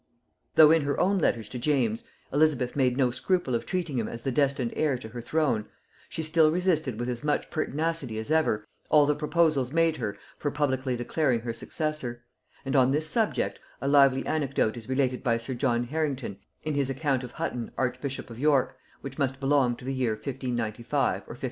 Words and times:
]Though 0.55 0.71
in 0.71 0.81
her 0.81 0.99
own 0.99 1.19
letters 1.19 1.47
to 1.49 1.59
James, 1.59 2.05
Elizabeth 2.33 2.75
made 2.75 2.97
no 2.97 3.11
scruple 3.11 3.53
of 3.53 3.67
treating 3.67 3.99
him 3.99 4.07
as 4.07 4.23
the 4.23 4.31
destined 4.31 4.73
heir 4.75 4.97
to 4.97 5.09
her 5.09 5.21
throne, 5.21 5.67
she 6.09 6.23
still 6.23 6.49
resisted 6.51 6.99
with 6.99 7.07
as 7.07 7.23
much 7.23 7.51
pertinacity 7.51 8.17
as 8.17 8.31
ever, 8.31 8.65
all 8.89 9.05
the 9.05 9.13
proposals 9.13 9.71
made 9.71 9.97
her 9.97 10.17
for 10.39 10.49
publicly 10.49 10.95
declaring 10.97 11.41
her 11.41 11.53
successor; 11.53 12.23
and 12.65 12.75
on 12.75 12.89
this 12.89 13.07
subject, 13.07 13.59
a 13.79 13.87
lively 13.87 14.25
anecdote 14.25 14.75
is 14.75 14.89
related 14.89 15.23
by 15.23 15.37
sir 15.37 15.53
John 15.53 15.83
Harrington 15.83 16.39
in 16.63 16.73
his 16.73 16.89
account 16.89 17.23
of 17.23 17.33
Hutton 17.33 17.69
archbishop 17.77 18.31
of 18.31 18.39
York, 18.39 18.75
which 19.01 19.19
must 19.19 19.39
belong 19.39 19.75
to 19.75 19.85
the 19.85 19.93
year 19.93 20.13
1595 20.13 20.97
or 20.97 21.37
1596. 21.37 21.39